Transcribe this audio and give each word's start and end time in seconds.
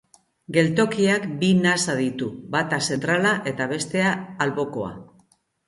Geltokiak 0.55 1.27
bi 1.43 1.49
nasa 1.65 1.97
ditu, 1.99 2.31
bata 2.57 2.81
zentrala 2.89 3.37
eta 3.55 3.71
bestea 3.75 4.17
albokoa. 4.49 4.93